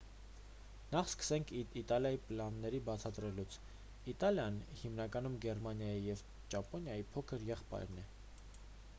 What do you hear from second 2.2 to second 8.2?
պլանները բացատրելուց իտալիան հիմնականում գերմանիայի և ճապոնիայի փոքր եղբայրն էր